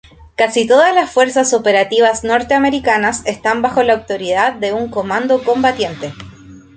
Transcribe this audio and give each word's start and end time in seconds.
Casi 0.35 0.65
todas 0.65 0.95
las 0.95 1.11
fuerzas 1.11 1.53
operativas 1.53 2.23
norteamericanas 2.23 3.21
están 3.27 3.61
bajo 3.61 3.83
la 3.83 3.93
autoridad 3.93 4.53
de 4.53 4.73
un 4.73 4.89
Comando 4.89 5.43
Combatiente. 5.43 6.11